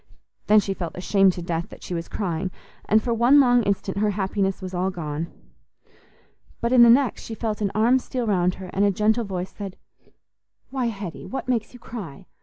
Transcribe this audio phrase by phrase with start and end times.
[0.47, 2.49] Then she felt ashamed to death that she was crying,
[2.85, 5.27] and for one long instant her happiness was all gone.
[6.59, 9.51] But in the next she felt an arm steal round her, and a gentle voice
[9.55, 9.77] said,
[10.71, 12.25] "Why, Hetty, what makes you cry?